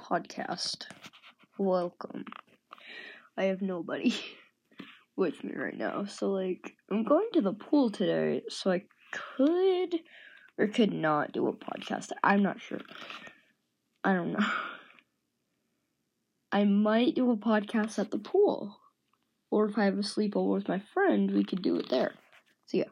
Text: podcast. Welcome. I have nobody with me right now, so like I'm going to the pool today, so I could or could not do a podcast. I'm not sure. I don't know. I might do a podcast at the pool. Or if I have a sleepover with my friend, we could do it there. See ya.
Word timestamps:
podcast. 0.00 0.86
Welcome. 1.58 2.24
I 3.36 3.44
have 3.44 3.62
nobody 3.62 4.14
with 5.16 5.42
me 5.44 5.52
right 5.54 5.76
now, 5.76 6.06
so 6.06 6.30
like 6.30 6.72
I'm 6.90 7.04
going 7.04 7.28
to 7.34 7.42
the 7.42 7.52
pool 7.52 7.90
today, 7.90 8.42
so 8.48 8.70
I 8.70 8.84
could 9.12 10.00
or 10.58 10.68
could 10.68 10.92
not 10.92 11.32
do 11.32 11.48
a 11.48 11.52
podcast. 11.52 12.12
I'm 12.22 12.42
not 12.42 12.60
sure. 12.60 12.80
I 14.02 14.14
don't 14.14 14.32
know. 14.32 14.46
I 16.52 16.64
might 16.64 17.14
do 17.14 17.30
a 17.30 17.36
podcast 17.36 17.98
at 17.98 18.10
the 18.10 18.18
pool. 18.18 18.76
Or 19.50 19.68
if 19.68 19.78
I 19.78 19.84
have 19.84 19.98
a 19.98 20.02
sleepover 20.02 20.54
with 20.54 20.68
my 20.68 20.80
friend, 20.94 21.30
we 21.30 21.44
could 21.44 21.62
do 21.62 21.76
it 21.76 21.88
there. 21.88 22.14
See 22.66 22.78
ya. 22.78 22.84